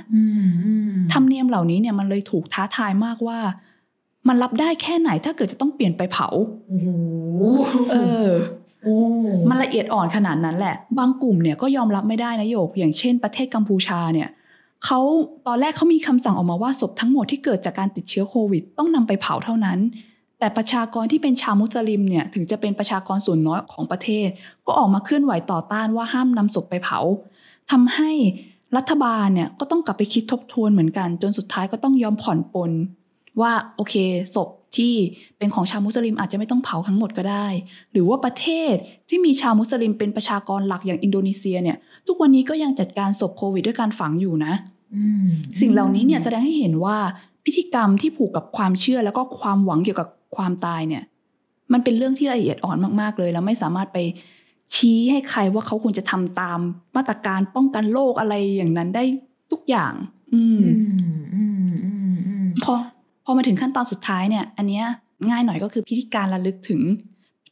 [1.14, 3.40] ธรรมเนียมเหล่านี้เนี่ยมันเลยถูกท้าทายมากว่า
[4.28, 6.28] มันรับได้แค่ไหนถ้าเกิดจะต้องเปลี่ยนไปเผา
[6.68, 6.88] โอ้โห
[7.92, 8.28] เออ
[9.50, 14.30] มันละเอียดอ่อนขนาดนั้นแหละ บางกลุ่มเนี่ยก็ยอมรับไม่ได้นะโยก อย่างเช่นประเทศกัมพูชาเนี่ย
[14.86, 15.00] เขา
[15.48, 19.80] ตอนแรกเขามีคำสั่งออกมาว่าศพทั้งหมดที่เกิดจากการติดเชื้อโควิด ต้องนำไปเผาเท่านั้น
[20.40, 24.28] แต่ประชากรที่เป็นชาวมุสลิมเนี่ยถึงจะเป็นประชากรส่วนน้อยของประเทศ
[24.68, 27.00] ก็ออกมาเคลื่อนไหวต่อต้านว่าห้ามนำศพไปเผา
[27.72, 28.12] ทำให้
[28.78, 32.72] รัฐบาลเนี่ยก็ต้องกลับไปคิดทบทวนเหมือนกัน จนสุดท้ายก็ต้องยอมผ่อนปลน
[33.39, 33.96] ว่าโอเค
[34.36, 34.94] ศพที่
[35.38, 37.48] เป็นของชาวมุสลิมอาจจะไม่ต้องเผาทั้งหมดก็ได้
[37.91, 38.74] หรือว่าประเทศ
[39.10, 44.54] ที่มีชาวมุสลิมเป็นประชากรหลักอย่างอินโดนีเซียเนี่ย ทุกวันนี้ก็ยังจัดการศพโควิดด้วยการฝังอยู่นะ
[45.62, 46.98] สิ่งเหล่านี้เนี่ยแสดงให้เห็นว่า
[47.46, 51.04] พิธีกรรมที่ผูกกับความเชื่อแล้วก็ความหวังเกี่ยวกับความตายเนี่ย
[51.74, 53.98] มันเป็นเรื่องที่ละเอียดอ่อนมากๆเลยแล้วไม่สามารถไป
[54.76, 56.60] ชี้ให้ใครว่าเขาควรจะทำตาม
[56.96, 59.04] มาตรการป้องกันโรคอะไรอย่างนั้นได้
[59.52, 59.94] ทุกอย่าง
[60.34, 60.62] อืม
[62.63, 62.74] พอ
[63.26, 64.86] พอมาถึงขั้นตอนสุดท้ายเนี่ย อันเนี้ย
[65.30, 66.82] ง่ายหน่อยก็คือพิธีการระลึกถึง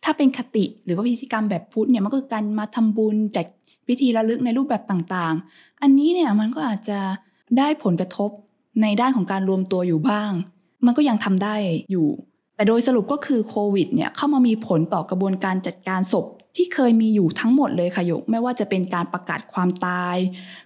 [0.04, 3.46] ถ้าเป็นคติหรือว่าพิธีกรรมแบบพุทธเนี่ยมันก็คือการมาทำบุญจัด
[3.88, 7.00] พิธีระลึกในรูปแบบต่างๆ อันนี้เนี่ยมันก็อาจจะ
[7.58, 8.30] ได้ผลกระทบ
[8.82, 10.32] ในด้านของการรวมตัวอยู่บ้าง
[10.86, 11.56] มันก็ยังทำได้
[11.92, 12.08] อยู่
[12.56, 20.18] แต่โดยสรุปก็คือโควิดเนี่ยเข้ามามีผลต่อกระบวนการจัดการศพที่เคยมีอยู่ทั้งหมดเลยค่ะยก ไม่ว่าจะเป็นการประกาศความตาย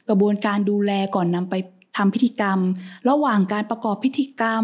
[0.10, 1.54] กระบวนการดูแลก่อนนำไป
[1.98, 2.60] ทำพิธีกรรม
[3.10, 4.64] ระหว่างการประกอบพิธีกรรม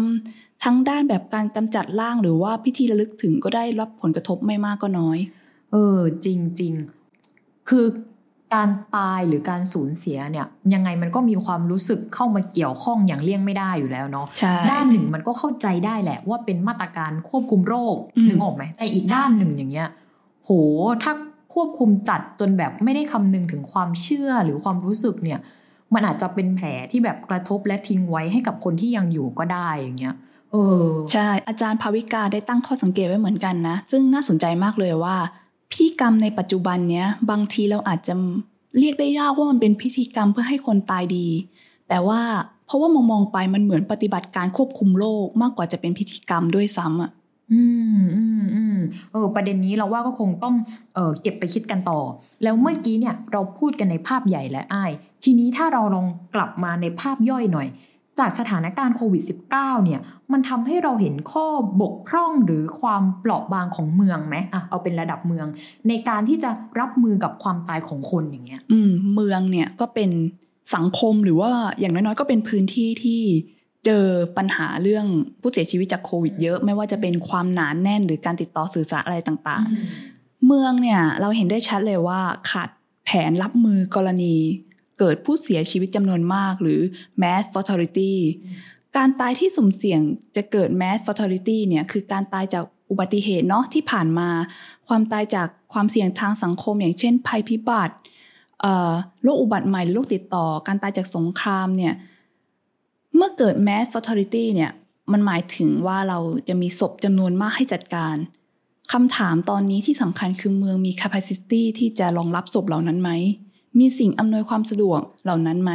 [0.64, 5.18] ทั้งด้านแบบการกำจัดร่างหรือว่าพิธีระลึกถึงก็ได้รับผลกระทบไม่มากก็น้อย
[5.72, 6.72] เออ จริงจริง
[7.68, 7.86] คือ
[8.54, 14.26] การตายหรือการสูญเสียเนี่ย ยังไงมันก็มีความรู้สึกเข้ามาเกี่ยวข้องอย่างเลี่ยงไม่ได้อยู่แล้วเนาะ
[14.70, 17.96] ด้านหนึ่งมันก็เข้าใจได้แหละ ว่าเป็นมาตรการควบคุมโรค
[18.28, 19.88] นึกออกไหมแต่อีกด้านหนึ่งอย่างเงี้ย
[20.44, 20.50] โห
[21.02, 21.12] ถ้า
[21.54, 25.38] ควบคุมจัดจนแบบไม่ได้คำนึงถึงความเชื่อหรือความรู้สึกเนี่ย
[25.94, 30.14] มันอาจจะเป็นแผลที่แบบกระทบและทิ้งไว้ให้กับคนที่ยังอยู่ก็ได้อย่างเงี้ย
[30.52, 35.16] เออใช่อาจารย์ภาวิกาได้ตั้งข้อสังเกตไว้เหมือนกันนะ ซึ่งน่าสนใจมากเลยว่า
[35.70, 38.14] พิธีกรรมในปัจจุบันเนี้ยบางทีเราอาจจะ
[38.78, 41.28] เรียกได้ยากว่ามันเป็นพิธีกรรมเพื่อให้คนตายดี
[41.88, 42.20] แต่ว่า
[42.66, 47.10] เพราะว่ามองมองไปมันเหมือนปฏิบัติการควบคุมโรคมากกว่าจะเป็นพิธีกรรมด้วยซ้ำอะ
[47.52, 47.62] อื
[47.98, 48.78] มอืมอืม
[49.12, 50.54] เออประเด็นนี้เราว่าก็คงต้อง
[50.94, 52.00] เออเก็บไปคิดกันต่อ
[52.42, 54.92] แล้วเมื่อกี้เนี่ยเราพูดกันในภาพใหญ่และอ้าย
[55.24, 57.68] ทีนี้ถ้าเราลองกลับมาในภาพย่อยหน่อย
[58.18, 59.22] จากสถานการณ์โควิด
[59.54, 60.00] -19 เนี่ย
[60.32, 61.46] มันทำให้เราเห็นข้อ
[61.80, 65.46] บกพร่องหรือความเปราะบางของเมืองไหมอะเอาเป็นระดับเมือง
[65.88, 70.10] ในการที่จะรับมือกับความตายของคนอย่างเงี้ย อืม เมืองเนี่ยก็เป็น
[70.74, 73.22] สังคมหรือว่าอย่างน้อยๆก็เป็นพื้นที่ที่
[73.86, 74.04] เจอ
[74.36, 75.06] ปัญหาเรื่อง
[75.40, 82.68] ผู้เสียชีวิตจากโควิดเยอะ ไม่ว่าจะเป็นความหนานแน่นหรือการติดต่อสื่อสารอะไรต่างๆ เมืองเนี่ยเราเห็นได้ชัดเลยว่าขาด
[83.04, 84.34] แผนรับมือกรณี
[84.98, 86.80] เกิดผู้เสียชีวิตจำนวนมากหรือ
[87.22, 88.12] mass fatality
[88.96, 90.00] การตายที่สุ่มเสี่ยง
[90.36, 94.28] จะเกิด mass fatality เนี่ยคือการตายจากอุบัติเหตุเนาะที่ผ่านมา
[94.88, 97.94] ความตายจากความเสี่ยงทางสังคม อย่างเช่น ภัยพิบัติ
[99.22, 101.94] โรคอุบัติใหม่หรือโรคติดต่อ การตายจากสงครามเนี่ย
[103.16, 104.70] เมื่อเกิด mass fatality เนี่ย
[105.12, 106.18] มันหมายถึงว่าเรา
[106.48, 108.16] จะมีศพจำนวนมากให้จัดการ
[108.92, 113.10] คำถามตอนนี้ที่สำคัญคือเมืองมี capacity ที่จะรองรับศพเหล่านั้นไหม
[113.78, 115.72] มีสิ่งอำนวยความสะดวกเหล่านั้นไหม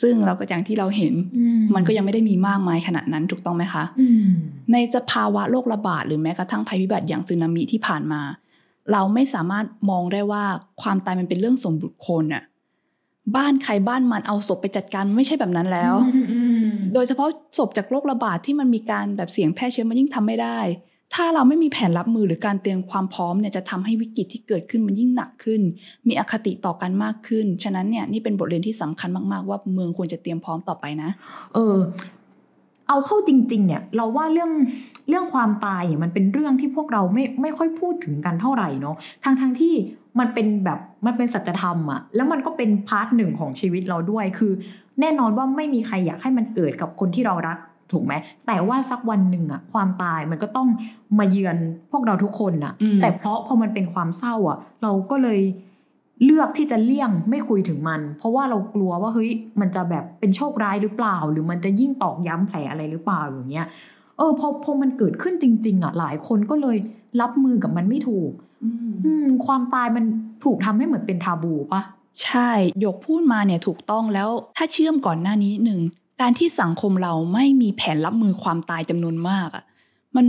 [0.00, 1.14] ซึ่งเราก็อย่างที่เราเห็น
[1.74, 3.84] มันก็ยังไม่ได้มีมากมายขนาดนั้นถูกต้องไหมคะ
[4.72, 8.22] ในสภาวะโรคระบาดหรือแม้กระทั่งภัยพิบัติอย่างสึนามิที่ผ่านมา
[8.92, 10.44] เราไม่สามารถมองได้ว่า
[10.82, 12.42] ความตายมันเป็นเรื่องส่วนบุคคลอะ
[13.36, 15.94] บ้านใครบ้านมันเอาศพไปจัดการไม่ใช่แบบนั้นแล้ว
[16.94, 20.60] โดยเฉพาะศพจากโรคระบาดที่มันมีการแบบเสี่ยงแพร่เชื้อมันยิ่งทำไม่ได้
[21.14, 25.60] ถ้าเราไม่มีแผนรับมือหรือการเตรียมความพร้อมเนี่ยจะทำให้วิกฤตที่เกิดขึ้นมันยิ่งหนักขึ้น
[26.08, 31.10] มีอคติต่อกันมากขึ้น ฉะนั้นเนี่ยนี่เป็นบทเรียนที่สำคัญมากๆ ว่าเมืองควรจะเตรียมพร้อมต่อไปนะ
[31.54, 31.76] เออ
[32.88, 34.50] เอาเข้าจริง ๆ เนี่ย เราว่าเรื่อง
[35.08, 39.74] เรื่องความตายเนี่ยมันเป็นเรื่องที่พวกเราไม่ไม่ค่อยพูดถึงกันเท่าไหร่เนาะทั้งทั้งที่
[40.18, 44.52] มันเป็นแบบมันเป็นสัจธรรมอะแล้วมันก็เป็นพาร์ทหนึ่งของชีวิตเราด้วย คือ
[45.00, 47.58] แน่นอนว่าไม่มีใครอยากให้มันเกิดกับคนที่เรารัก
[47.92, 48.14] ถูกไหม
[48.46, 50.68] แต่ว่าสักวันหนึ่งอะความตายมันก็ต้อง
[51.18, 51.56] มาเยือน
[51.90, 55.40] พวกเราทุกคนอะแต่เพราะพอมันเป็นความเศร้าอะเราก็เลย
[56.24, 63.66] เลือกที่จะเลี่ยงไม่คุยถึงมัน เพราะว่าเรากลัวว่าเฮ้ยมันจะแบบเป็นโชคร้ายหรือเปล่า หรือมันจะยิ่งตอกย้ำแผลอะไรหรือเปล่าอย่างเงี้ย
[64.16, 66.76] เออพอพอมันเกิดขึ้นจริง ๆอะหลายคนก็เลย
[67.20, 68.30] รับมือกับมันไม่ถูก
[68.64, 70.04] อืมความตายมัน
[70.44, 71.82] ถูกทำให้เหมือนเป็นทาบูปะ
[72.22, 72.50] ใช่
[72.84, 75.80] ยกพูดมาเนี่ยถูกต้องแล้วถ้าเชื่อมก่อนหน้านี้หนึ่ง
[76.20, 79.64] การที่สังคมเราไม่มีแผนรับมือความตายจำนวนมากอะ่ะ
[80.16, 80.26] มัน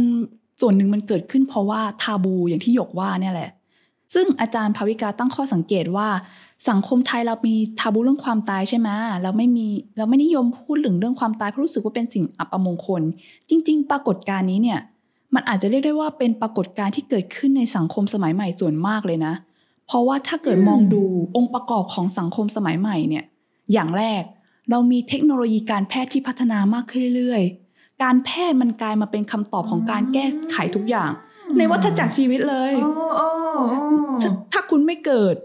[0.61, 3.49] ส่วนหนึ่งมันเกิดขึ้นเพราะว่าทาบูอย่างที่หยกว่าเนี่ยแหละ
[4.13, 6.07] ซึ่งอาจารย์ภาวิกาตั้งข้อสังเกตว่า
[6.69, 8.89] สังคมไทยเรามีทาบูเรื่องความตายใช่ไหม
[9.23, 9.67] เราไม่มี
[9.97, 13.01] เราไม่นิยมพูดถึงเรื่องความตายเพราะรู้สึกว่าเป็นสิ่งอัปมงคล
[13.49, 14.79] จริง ๆ ปรากฏการณ์นี้เนี่ย
[15.35, 19.33] มันอาจจะเรียกได้ว่าเป็นปรากฏการณ์ที่เกิดขึ้นในสังคมสมัยใหม่ส่วนมากเลยนะ
[19.87, 21.03] เพราะว่าถ้าเกิดมองดู
[21.35, 23.23] องค์ประกอบของสังคมสมัยใหม่เนี่ย
[23.73, 24.23] อย่างแรก
[24.69, 31.11] เรามีเทคโนโลยีการแพทย์ที่พัฒนามากขึ้นเรื่อยๆ การแพทย์มันกลายมาเป็นคำตอบของการแก้ไขทุกอย่าง
[31.57, 32.73] ในวัฏจักรชีวิตเลย
[34.23, 35.35] ถถ้าคุณไม่เกิด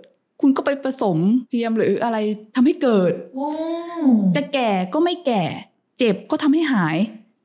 [0.40, 1.18] คุณก็ไปผสม
[1.51, 2.18] เทียมหรืออะไร
[2.55, 3.12] ทำให้เกิด
[4.37, 5.42] จะแก่ก็ไม่แก่
[5.98, 6.96] เจ็บก็ทำให้หาย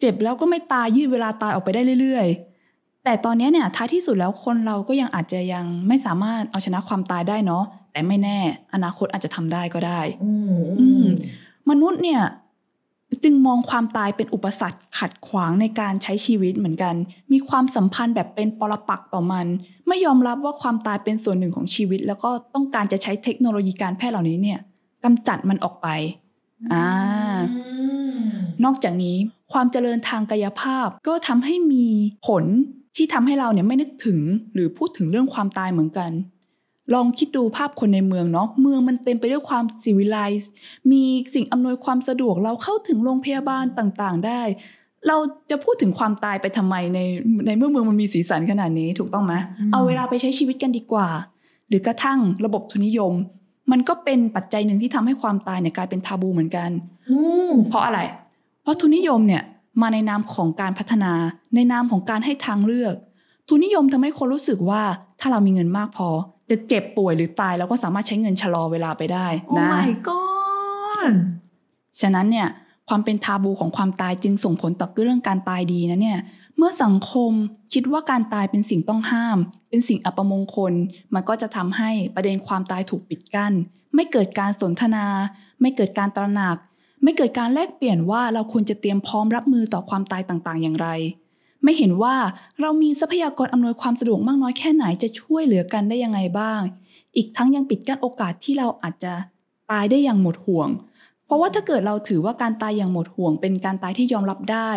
[0.04, 2.28] เจ็บแล้วก็ไม่ตายยืดเวลาตายออกไปได้เรื่อย
[2.66, 8.40] ๆ แต่ตอนนี้เนี่ยท้ายที่สุดแล้วคนเราก็ยังอาจจะยังไม่สามารถเอาชนะความตายได้เนาะแต่ไม่แน่
[8.74, 10.32] อนาคตอาจจะทำได้ก็ได้ อื
[11.04, 11.06] ม
[11.70, 12.22] มนุษย์เนี่ย
[13.24, 16.96] จึงมองความตายเป็นอุปสรรคขัดขวางในการใช้ชีวิตเหมือนกัน
[17.32, 19.48] มีความสัมพันธ์แบบเป็นปรปักต่อมัน
[19.88, 24.60] ไม่ยอมรับว่าความตายเป็นส่วนหนึ่งของชีวิต แล้วก็ต้องการจะใช้เทคโนโลยีการแพทย์เหล่านี้เนี่ย
[25.04, 25.88] กำจัดมันออกไป
[26.74, 26.86] อ่า
[28.64, 29.16] นอกจากนี้
[29.54, 31.86] ความเจริญทางกายภาพก็ทำให้มี
[32.28, 32.44] ผล
[32.96, 34.20] ที่ทำให้เราเนี่ยไม่นึกถึง
[34.54, 36.12] หรือพูดถึงเรื่องความตายเหมือนกัน
[36.94, 40.50] ลองคิดดูภาพคนในเมืองเนาะเมืองมันเต็มไปด้วยความสิวิไลซ์
[40.92, 44.42] มีสิ่งอำนวยความสะดวกเราเข้าถึงโรงพยาบาลต่างๆ ได้
[45.08, 45.18] เรา
[45.50, 47.00] จะพูดถึงความตายไปทำไมใน
[47.46, 49.34] ในเมื่อเมืองมันมีสีสันขนาดนี้ถูกต้องไหม
[49.72, 51.10] เอาเวลาไปใช้ชีวิตกันดีกว่า
[51.68, 53.14] หรือกระทั่งระบบทุนนิยม
[53.72, 56.70] มันก็เป็นปัจจัยหนึ่งที่ทำให้ความตายเนี่ยกลายเป็นทาบูเหมือนกัน
[57.70, 58.00] เพราะอะไร
[58.64, 59.44] เพราะทุนนิยมเนี่ย
[59.82, 61.14] มาในนามของการพัฒนา
[61.56, 62.96] ในนามของการให้ทางเลือก
[63.48, 64.82] ทุนนิยมทำให้คนรู้สึกว่า
[65.20, 66.10] ถ้าเรามีเงินมากพอ
[66.50, 71.14] จะเจ็บป่วยหรือตายเราก็สามารถใช้เงินชะลอเวลาไปได้นะ Oh my god
[72.02, 72.48] ฉะนั้นเนี่ย
[72.90, 76.20] ความเป็นทาบูของความตายจึงส่งผลต่อเรื่องการตายดีนะเนี่ย
[76.58, 77.32] เมื่อสังคม
[77.74, 79.38] คิดว่าการตายเป็นสิ่งต้องห้าม
[79.70, 80.74] เป็นสิ่งอัปมงคล
[81.14, 83.54] มันก็จะทำให้ประเด็นความตายถูกปิดกัน้น
[83.96, 85.06] ไม่เกิดการสนทนา
[85.62, 86.58] ไม่เกิดการตระหนัก
[87.04, 90.88] ไม่เกิดการแลกเปลี่ยนว่าเราควรจะเตรียมพร้อมรับมือต่อความตายต่างๆ อย่างไร
[91.64, 92.16] ไม่เห็นว่า
[92.62, 96.62] เรามีทรัพยากรอำนวยความสะดวกมากน้อยแค่ไหนจะช่วยเหลือกันได้ยังไงบ้าง
[97.16, 99.14] อีกทั้งยังปิดกั้นโอกาสที่เราอาจจะ
[99.72, 100.70] ตายได้อย่างหมดห่วง
[101.34, 104.70] ราะว่าถ้าเกิดเราถือว่าการตายอย่างหมดห่วง เป็นการตายที่ยอมรับได้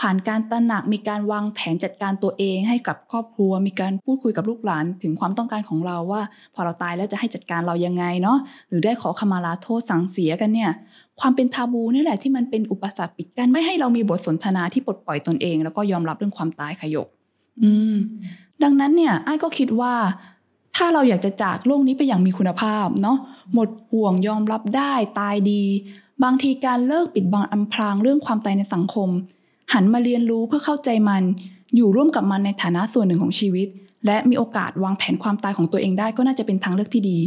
[0.00, 6.22] ผ่านการตระหนักมีการวางแผนจัดการตัวเองให้กับครอบครัว มีการพูดคุยกับลูกหลาน ถึงความต้องการของเราว่า
[6.54, 10.70] พอเราตายแล้วจะให้จัดการเรายังไงเนาะหรือได้ขอขมาลาโทษสังเสียกันเนี่ย
[11.20, 17.08] ความเป็นทาบูนี่แหละที่มันเป็นอุปสรรคปิดกั้นไม่ให้เรามีบทสนทนาที่ปลดปล่อยตนเอง แล้วก็ยอมรับเรื่องความตายขยก
[17.62, 17.94] อืม
[18.62, 19.94] ดังนั้นเนี่ยไอ้ก็คิดว่า
[20.80, 23.18] ถ้าเราอยากจะจากโลกนี้ไปอย่างมีคุณภาพเนาะ
[23.54, 25.62] หมดห่วงยอมรับได้ตายดี
[26.24, 29.08] บางทีการเลิกปิดบังอำพรางเรื่องความตายในสังคม
[29.72, 31.22] หันมาเรียนรู้เพื่อเข้าใจมัน
[31.76, 33.68] อยู่ร่วมกับมันในฐานะส่วนหนึ่งของชีวิต
[34.06, 37.18] และมีโอกาสวางแผนความตายของตัวเองได้ก็น่าจะเป็นทางเลือกที่ดี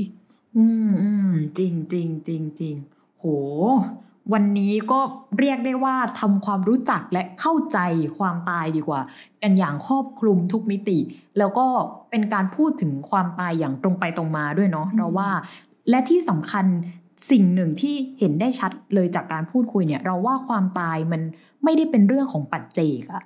[0.58, 2.76] อืมอืมจริงจริงจริงจริง
[3.20, 3.26] โห
[4.34, 5.00] วันนี้ก็
[5.40, 7.78] เรียกได้ว่าทำความรู้จักและเข้าใจ
[8.18, 9.02] ความตายดีกว่า
[9.42, 11.00] กันอย่างครอบคลุมทุกมิติ
[11.38, 11.66] แล้วก็
[12.10, 15.30] เป็นการพูดถึงความตายอย่างตรงไปตรงมาด้วยเนาะเราว่า
[15.90, 16.66] และที่สำคัญ
[17.32, 21.22] สิ่งหนึ่งที่เห็นได้ชัดเลยจากการพูดคุยเนี่ย เราว่าความตายมัน
[21.64, 23.24] ไม่ได้เป็นเรื่องของปัจเจกอะ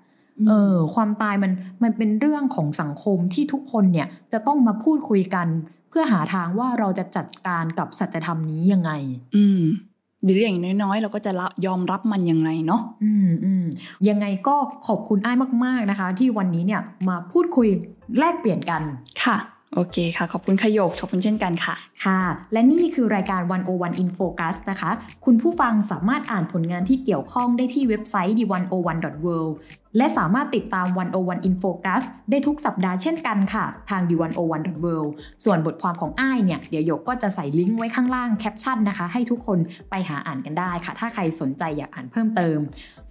[0.49, 1.51] เออความตายมัน
[1.83, 5.47] มันเป็นเรื่องของสังคมที่ทุกคนเนี่ยจะต้องมาพูดคุยกัน
[5.89, 8.91] เพื่อหาทางว่าเราจะจัดการกับสัจธรรมนี้ยังไง
[9.35, 9.61] อืม
[10.27, 11.31] หรืออย่างน้อยๆ เราก็จะ
[11.65, 13.65] ยอมรับมันยังไงเนาะอืมอืม
[14.09, 14.55] ยังไงก็
[14.87, 17.67] ขอบคุณอ้ายมาก ๆนะคะ ที่วันนี้เนี่ยมาพูดคุย
[18.19, 18.81] แลกเปลี่ยนกัน
[19.23, 19.37] ค่ะ
[19.79, 22.19] โอเคค่ะ ขอบคุณขยกขอบคุณเช่นกันค่ะ ค่ะ
[22.53, 24.91] และนี่คือรายการ 101 in focus นะคะ
[25.25, 29.51] คุณผู้ฟังสามารถอ่านผลงานที่เกี่ยวข้องได้ที่เว็บไซต์ d101.world
[29.97, 30.87] และสามารถติดตาม
[31.17, 35.09] 101 in focus ได้ทุกสัปดาห์เช่นกันค่ะ ทาง d101.world
[35.45, 39.59] ส่วนบทความของอ้ายเนี่ย เดี๋ยวหยกก็จะใส่ลิงก์ไว้ข้างล่างแคปชั่นนะคะ ให้ทุกคน
[39.89, 42.57] ไปหาอ่านกันได้ค่ะ ถ้าใครสนใจอยากอ่านเพิ่มเติม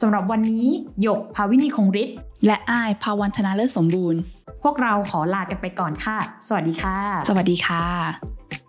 [0.01, 0.67] สำหรับวันนี้
[1.03, 2.15] หยกภาวินีคงฤทธิ์
[2.47, 4.21] และอ้ายภาวันธนาเลิศสมบูรณ์
[4.67, 6.97] พวกเราขอลากันไปก่อนค่ะ สวัสดีค่ะ
[7.29, 8.66] สวัสดีค่ะ